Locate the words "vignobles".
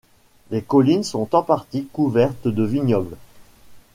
2.63-3.17